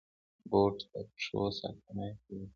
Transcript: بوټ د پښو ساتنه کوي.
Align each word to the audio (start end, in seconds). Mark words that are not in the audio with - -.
بوټ 0.49 0.75
د 0.93 0.93
پښو 1.11 1.41
ساتنه 1.59 2.05
کوي. 2.23 2.45